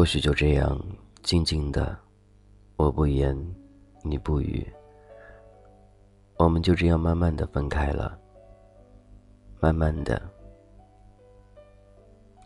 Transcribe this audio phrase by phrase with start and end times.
[0.00, 0.80] 或许就这样
[1.22, 1.94] 静静的，
[2.76, 3.36] 我不言，
[4.02, 4.66] 你不语，
[6.38, 8.18] 我们就这样慢慢的分开了。
[9.60, 10.18] 慢慢的，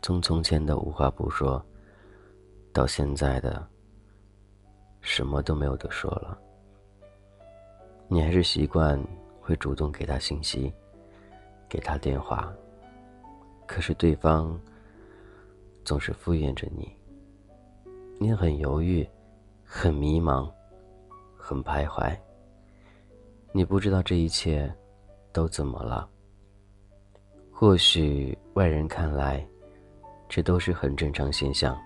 [0.03, 1.65] 从从前的无话不说，
[2.73, 3.65] 到现在的
[5.01, 6.37] 什么都没有的说了。
[8.09, 9.01] 你还是习惯
[9.41, 10.75] 会主动给他信息，
[11.69, 12.53] 给他电话，
[13.65, 14.61] 可是对方
[15.85, 16.93] 总是敷衍着你。
[18.25, 19.07] 你很犹豫，
[19.63, 20.51] 很迷茫，
[21.37, 22.17] 很徘徊。
[23.53, 24.75] 你不知道这一切
[25.31, 26.09] 都怎么了。
[27.53, 29.47] 或许外人看来，
[30.27, 31.79] 这都是很正常现象。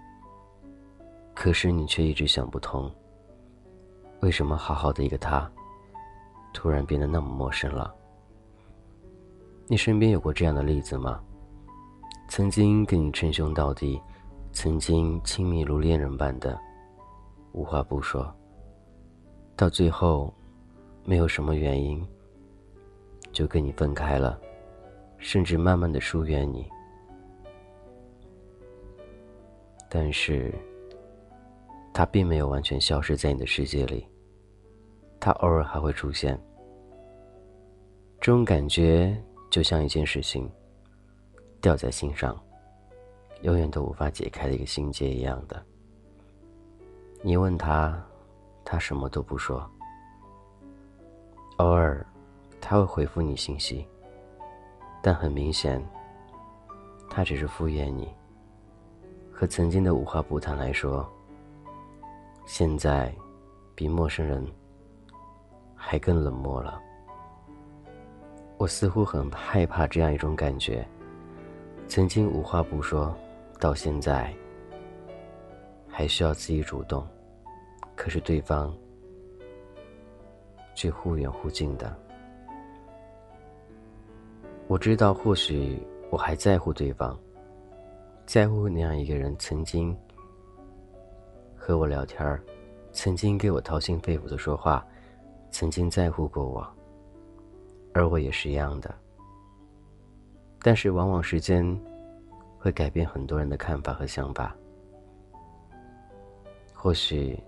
[1.35, 2.89] 可是你却一直想不通，
[4.21, 5.51] 为什么好好的一个他，
[6.55, 7.93] 突然变得那么陌生了？
[9.67, 11.21] 你身边有过这样的例子吗？
[12.29, 14.01] 曾经跟你称兄道弟。
[14.53, 16.59] 曾经亲密如恋人般的，
[17.53, 18.35] 无话不说，
[19.55, 20.33] 到最后，
[21.05, 22.05] 没有什么原因，
[23.31, 24.41] 就跟你分开了，
[25.17, 26.69] 甚至慢慢的疏远你。
[29.89, 30.53] 但是，
[31.95, 34.07] 他并没有完全消失在你的世界里，
[35.21, 36.39] 他偶尔还会出现。
[38.21, 39.17] 这种感觉
[39.49, 40.51] 就像一件事情，
[41.61, 42.39] 掉在心上。
[43.43, 45.65] 永远都无法解开的一个心结一样的。
[47.23, 47.97] 你问他，
[48.65, 49.69] 他什么都不说。
[51.59, 52.05] 偶尔，
[52.61, 53.87] 他会回复你信息，
[55.03, 55.85] 但很明显，
[57.09, 58.09] 他只是敷衍你。
[59.33, 61.09] 和曾经的无话不谈来说，
[62.45, 63.15] 现在
[63.75, 64.45] 比陌生人
[65.77, 66.81] 还更冷漠了。
[68.57, 70.85] 我似乎很害怕这样一种感觉：
[71.87, 73.17] 曾经无话不说。
[73.59, 74.33] 到现在，
[75.89, 77.05] 还需要自己主动，
[77.97, 78.73] 可是对方
[80.77, 81.93] 却忽远忽近的。
[84.69, 87.19] 我知道，或许我还在乎对方，
[88.27, 89.97] 在乎那样一个人曾经
[91.57, 92.41] 和我聊天儿，
[92.93, 94.87] 曾经给我掏心肺腑的说话，
[95.51, 96.65] 曾经在乎过我，
[97.93, 98.95] 而我也是一样的。
[100.61, 101.77] 但是，往往时间。
[102.59, 104.55] 会改变很多人的看法和想法。
[106.75, 107.39] 或许，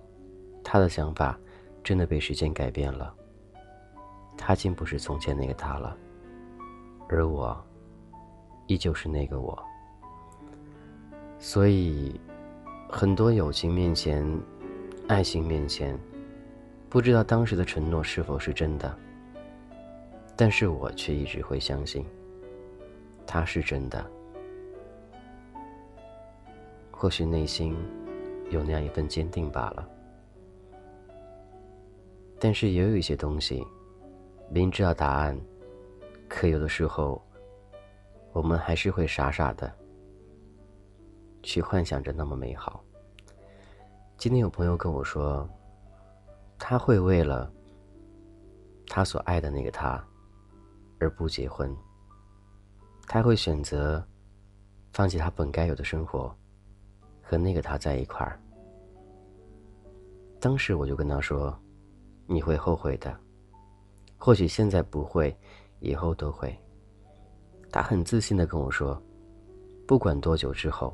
[0.65, 1.39] 他的想法
[1.85, 3.15] 真的被时间改变了。
[4.37, 5.97] 他竟不是从前那个他了，
[7.09, 7.63] 而我，
[8.67, 9.63] 依旧是那个我。
[11.39, 12.19] 所以，
[12.89, 14.25] 很多友情面前、
[15.09, 15.99] 爱情面前，
[16.89, 18.97] 不知道当时的承诺是否是真的。
[20.37, 22.05] 但是我却一直会相信，
[23.27, 24.11] 他是真的。
[27.01, 27.75] 或许内心
[28.51, 29.89] 有那样一份坚定罢了，
[32.39, 33.67] 但是也有一些东西，
[34.51, 35.41] 明知道答案，
[36.29, 37.25] 可有的时候，
[38.35, 39.73] 我们还是会傻傻的
[41.43, 42.85] 去幻想着那么美好。
[44.19, 45.49] 今天有朋友跟我说，
[46.59, 47.51] 他会为了
[48.89, 50.07] 他所爱的那个他
[50.99, 51.75] 而不结婚，
[53.07, 54.07] 他会选择
[54.93, 56.37] 放弃他本该有的生活。
[57.31, 58.37] 和那个他在一块儿，
[60.41, 61.57] 当时我就跟他说
[62.27, 63.17] ：“你会后悔的，
[64.19, 65.33] 或许现在不会，
[65.79, 66.53] 以后都会。”
[67.71, 69.01] 他很自信的跟我说
[69.87, 70.93] ：“不管多久之后，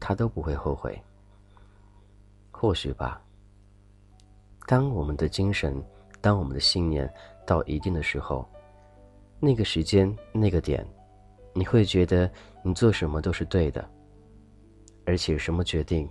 [0.00, 1.00] 他都不会后悔。”
[2.50, 3.22] 或许吧。
[4.66, 5.80] 当我们的精神，
[6.20, 7.08] 当我们的信念
[7.46, 8.44] 到一定的时候，
[9.38, 10.84] 那个时间，那个点，
[11.52, 12.28] 你会觉得
[12.64, 13.88] 你做什么都是对的。
[15.06, 16.08] 而且什么决定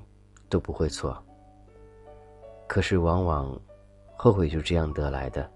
[0.49, 1.17] 都不会错。
[2.67, 3.59] 可是往往
[4.15, 5.49] 后悔就这样得来的。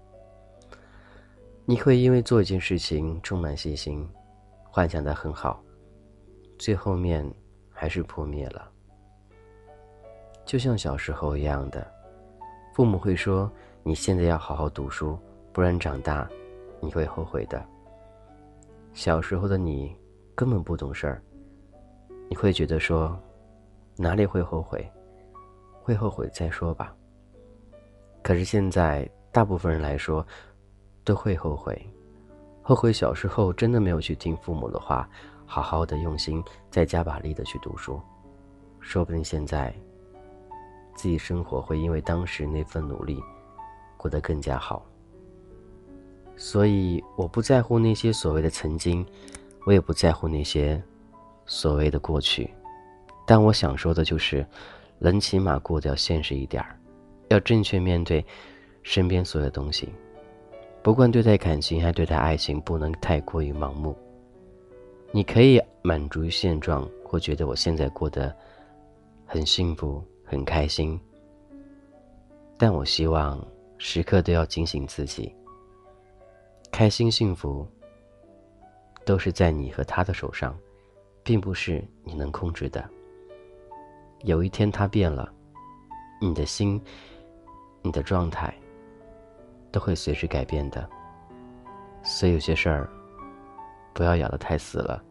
[1.64, 4.08] 你会因为做一件事情充满信心，
[4.64, 5.62] 幻想的很好，
[6.58, 7.28] 最后面
[7.70, 8.70] 还是破灭了。
[10.44, 11.86] 就像小时候一样的，
[12.74, 13.50] 父母会说
[13.82, 15.18] ：“你现在要好好读书，
[15.52, 16.28] 不然长大
[16.80, 17.62] 你会后悔的。”
[18.94, 19.94] 小时候的你
[20.34, 21.22] 根本不懂事儿，
[22.28, 23.18] 你会觉得说。
[24.00, 24.88] 哪里会后悔？
[25.82, 26.94] 会后悔再说吧。
[28.22, 30.24] 可是现在，大部分人来说，
[31.02, 31.84] 都会后悔，
[32.62, 35.08] 后悔小时候真的没有去听父母的话，
[35.46, 38.00] 好好的用心，再加把力的去读书，
[38.80, 39.74] 说不定现在，
[40.94, 43.20] 自己生活会因为当时那份努力，
[43.96, 44.84] 过得更加好。
[46.36, 49.04] 所以，我不在乎那些所谓的曾经，
[49.66, 50.80] 我也不在乎那些
[51.46, 52.48] 所谓的过去。
[53.28, 54.44] 但我想说的就是，
[54.98, 56.80] 人起码过得要现实一点儿，
[57.28, 58.24] 要正确面对
[58.82, 59.92] 身边所有东西。
[60.82, 63.94] 不管对待感情还对待爱情，不能太过于盲目。
[65.12, 68.34] 你可以满足于现状，或觉得我现在过得
[69.26, 70.98] 很幸福、很开心。
[72.56, 73.46] 但我希望
[73.76, 75.30] 时刻都要警醒自己。
[76.72, 77.68] 开心幸福
[79.04, 80.58] 都是在你和他的手上，
[81.22, 82.82] 并不是你能控制的。
[84.22, 85.32] 有一天他变了，
[86.20, 86.80] 你的心、
[87.82, 88.52] 你的状态
[89.70, 90.88] 都会随之改变的。
[92.02, 92.88] 所以有些事儿
[93.92, 95.02] 不要咬得太死了，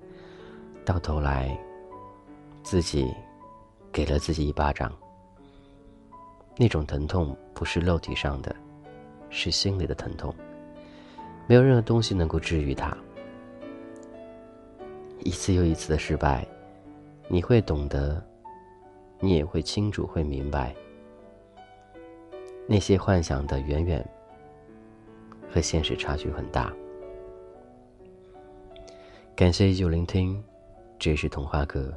[0.83, 1.57] 到头来
[2.63, 3.13] 自己
[3.91, 4.91] 给了自己一巴掌。
[6.57, 8.55] 那种疼痛不是肉体上的，
[9.29, 10.33] 是心里的疼痛。
[11.45, 12.97] 没有任何东西能够治愈它。
[15.19, 16.45] 一次又一次的失败，
[17.27, 18.21] 你会懂得，
[19.19, 20.75] 你也会清楚，会明白，
[22.67, 24.07] 那些幻想的远远
[25.51, 26.71] 和现实差距很大。
[29.35, 30.43] 感谢依旧聆听，
[30.99, 31.93] 这是童话阁，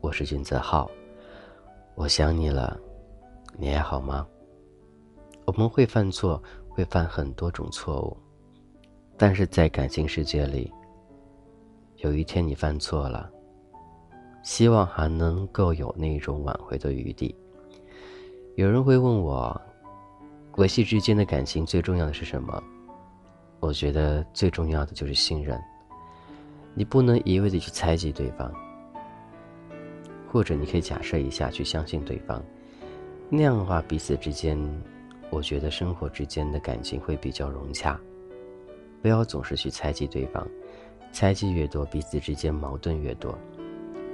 [0.00, 0.90] 我是君泽浩，
[1.94, 2.78] 我想你了，
[3.56, 4.26] 你还好吗？
[5.44, 8.16] 我们会犯错，会犯很多种错误。
[9.16, 10.72] 但是在感情世界里，
[11.96, 13.30] 有一天你犯错了，
[14.48, 17.36] 希望还能够有那种挽回的余地。
[18.54, 19.60] 有人会问我，
[20.56, 22.60] 维系之间的感情最重要的是什么？
[23.60, 25.60] 我觉得最重要的就是信任。
[26.72, 28.50] 你不能一味的去猜忌对方，
[30.32, 32.42] 或者你可以假设一下去相信对方，
[33.28, 34.58] 那样的话彼此之间，
[35.28, 38.00] 我觉得生活之间的感情会比较融洽。
[39.02, 40.48] 不要总是去猜忌对方，
[41.12, 43.38] 猜忌越多，彼此之间矛盾越多。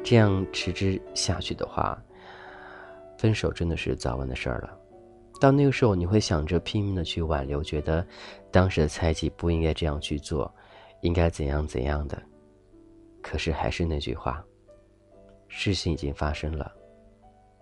[0.04, 2.00] 这样持之下去的话，
[3.18, 4.78] 分手真的是早晚的事儿了。
[5.40, 8.06] 到那个时候，你会想着拼命的去挽留，觉得
[8.52, 10.54] 当时的猜忌不应该这样去做，
[11.00, 12.22] 应该怎样怎样的。
[13.22, 14.44] 可是还是那句话，
[15.48, 16.70] 事情已经发生了，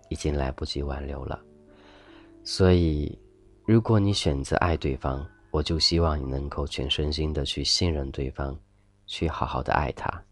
[0.09, 1.41] 已经来不及挽留了。
[2.43, 3.17] 所以，
[3.65, 8.57] 如果你选择爱对方，我就希望你能够全身心的去信任对方，
[9.05, 10.23] 去好好的爱他，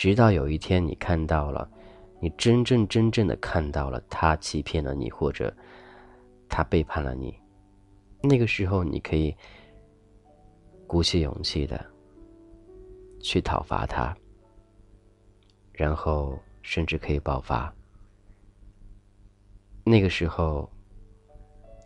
[0.00, 1.70] 直到有一天你看到了，
[2.22, 5.54] 你真正真正的看到了他欺骗了你，或者
[6.48, 7.38] 他背叛了你，
[8.22, 9.36] 那个时候你可以
[10.86, 11.84] 鼓起勇气的
[13.20, 14.16] 去讨伐他，
[15.70, 17.70] 然后甚至可以爆发。
[19.84, 20.66] 那个时候，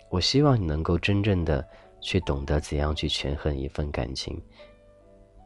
[0.08, 1.66] 我希望你能够真正的。
[2.00, 4.38] 去懂得怎样去权衡一份感情，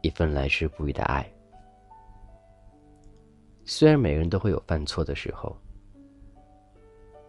[0.01, 1.25] 一份来之不易的爱。
[3.71, 5.55] 虽然每个人都会有犯错的时候，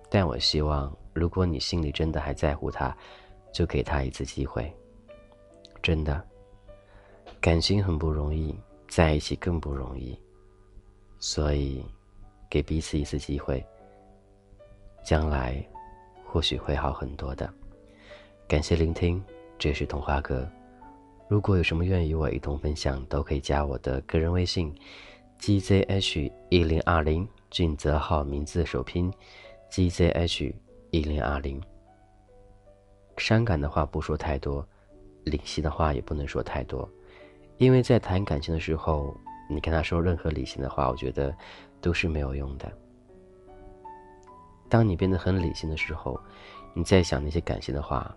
[0.08, 2.96] 但我希望，如果你心里真的还在乎他，
[3.52, 4.72] 就给他一次机会。
[5.82, 6.26] 真的，
[7.42, 8.58] 感情很不容易，
[8.88, 10.18] 在一起更不容易，
[11.18, 11.84] 所以，
[12.48, 13.62] 给彼此一次机会，
[15.04, 15.62] 将来
[16.24, 17.52] 或许会好很多的。
[18.48, 19.22] 感谢聆听，
[19.58, 20.50] 这是童话哥。
[21.28, 24.74] 如果有什么愿与我一同分享，都可以加我的个人微信
[25.40, 29.12] ：gzh 一零二零，俊泽号名字首拼
[29.70, 30.54] ：gzh
[30.90, 31.60] 一零二零。
[33.16, 34.66] 伤感的话不说太多，
[35.24, 36.88] 理性的话也不能说太多，
[37.58, 39.16] 因为在谈感情的时候，
[39.48, 41.34] 你跟他说任何理性的话，我觉得
[41.80, 42.70] 都是没有用的。
[44.68, 46.20] 当你变得很理性的时候，
[46.74, 48.14] 你在想那些感性的话。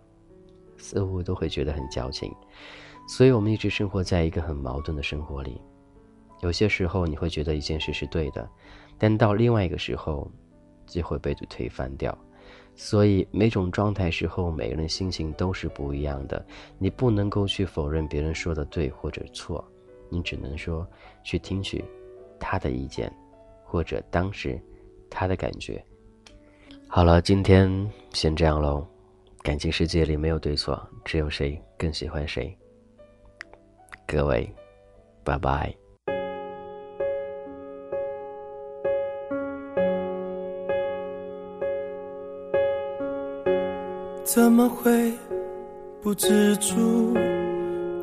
[0.75, 2.35] 似乎都会觉得很矫情，
[3.07, 5.61] 所以我们一直生活在一个很矛盾的生活里。
[6.41, 8.49] 有些时候你会觉得一件事是对的，
[8.97, 10.29] 但到另外一个时候，
[10.85, 12.17] 就会被推翻掉。
[12.75, 16.43] 所以每种状态时候，每个人心情都是不一样的。
[16.79, 19.63] 你不能够去否认别人说的对或者错，
[20.09, 20.85] 你只能说
[21.23, 21.85] 去听取
[22.39, 23.13] 他的意见，
[23.63, 24.59] 或者当时
[25.09, 25.83] 他的感觉。
[26.87, 28.85] 好了，今天先这样喽。
[29.43, 32.57] 感情世界里没有对错，只有谁更喜欢谁。
[34.07, 34.49] 各位，
[35.23, 35.82] 拜拜。
[44.33, 45.13] 怎么会
[46.01, 47.15] 不知足？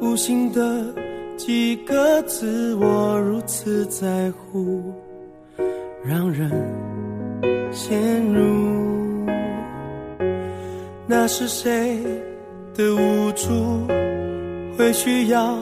[0.00, 0.87] 无心的
[1.37, 4.80] 几个字，我如此在乎，
[6.04, 6.49] 让人
[7.72, 9.26] 陷入。
[11.04, 11.99] 那是谁
[12.76, 13.49] 的无助？
[14.78, 15.58] 会需要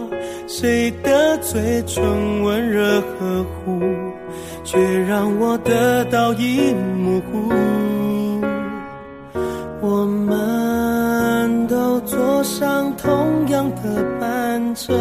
[0.46, 3.80] 谁的嘴唇温热呵护？
[4.64, 7.87] 却让我得到一模糊。
[12.58, 14.92] 上同样的班车，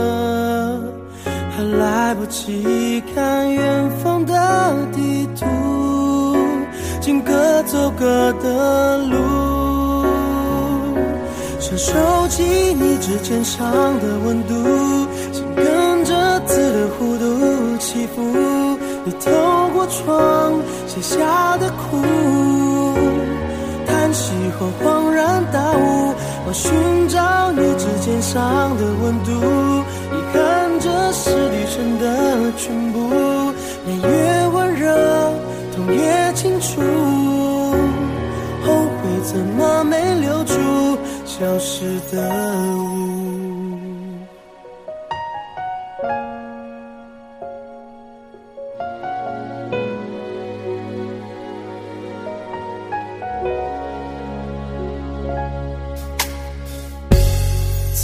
[1.49, 5.43] 还来不及看远方的地图，
[7.01, 7.33] 竟各
[7.63, 10.05] 走各的路。
[11.59, 12.43] 想收集
[12.75, 13.67] 你指尖上
[14.01, 14.53] 的温度，
[15.33, 18.21] 心跟着字的弧度起伏。
[19.03, 19.31] 你透
[19.73, 20.53] 过窗
[20.85, 21.97] 写下的苦，
[28.27, 29.31] 上的温度，
[30.11, 30.37] 遗憾
[30.81, 32.97] 这是旅程的全部，
[33.85, 34.85] 年越温柔，
[35.73, 36.81] 痛越清楚，
[38.65, 40.53] 后悔怎么没留住
[41.23, 42.29] 消失的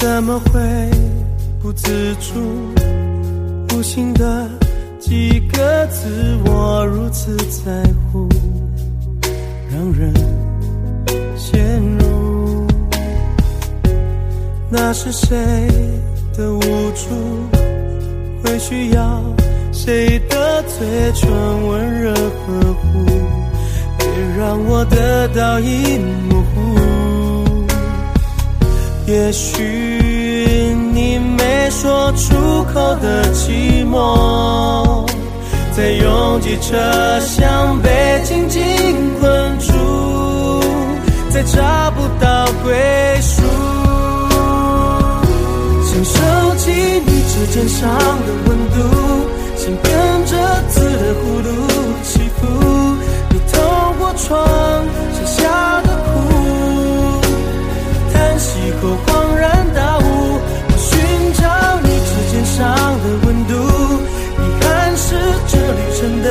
[0.03, 0.59] 怎么会
[1.61, 2.33] 不自主、
[3.69, 4.49] 无心的
[4.99, 7.71] 几个字，我如此在
[8.11, 8.27] 乎，
[9.71, 10.13] 让人
[11.37, 12.67] 陷入。
[14.69, 15.37] 那是谁
[16.35, 17.07] 的无助？
[18.43, 19.23] 会需要
[19.71, 21.31] 谁的嘴唇
[21.65, 23.05] 温热呵护？
[23.97, 24.07] 别
[24.37, 25.97] 让我得到一
[26.29, 26.82] 模糊。
[29.05, 29.61] 也许
[30.93, 35.05] 你没说出口的寂寞，
[35.75, 38.61] 在拥挤车厢被紧紧
[39.19, 39.73] 困住，
[41.29, 42.73] 再找不到归
[43.21, 43.41] 属。
[45.83, 46.71] 想收集
[47.05, 48.77] 你指尖上的温度，
[49.57, 49.91] 心跟
[50.25, 50.31] 着
[50.69, 51.49] 字的弧度
[52.03, 52.41] 起伏。
[53.29, 53.53] 你透
[53.99, 54.31] 过窗
[55.13, 55.92] 写下的
[58.83, 58.87] 我。
[59.05, 60.03] 恍然大悟，
[60.69, 60.91] 我寻
[61.39, 61.41] 找
[61.81, 62.59] 你指尖上
[63.01, 63.51] 的温度，
[64.37, 64.63] 遗憾
[64.97, 65.07] 是
[65.47, 66.27] 这旅程的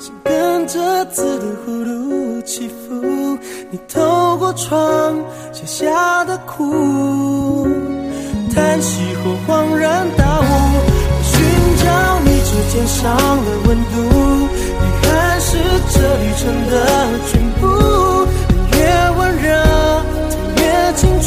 [0.00, 3.38] 心跟着字的弧度起伏。
[3.70, 5.16] 你透过窗
[5.52, 7.66] 写下的苦，
[8.54, 10.44] 叹息后恍然大悟。
[11.22, 11.32] 寻
[11.82, 11.84] 找
[12.20, 13.02] 你指尖上
[13.44, 13.94] 的温度，
[14.80, 15.56] 遗憾是
[15.90, 16.74] 这旅程的
[17.30, 17.62] 全部。
[18.76, 18.78] 越
[19.18, 19.46] 温热，
[20.30, 20.62] 痛越
[20.94, 21.24] 清楚。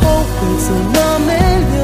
[0.00, 0.94] 后悔怎么
[1.26, 1.30] 没
[1.72, 1.76] 留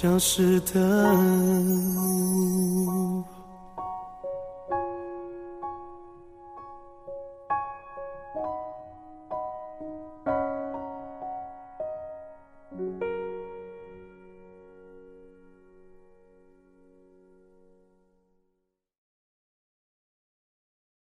[0.00, 0.80] 消失的。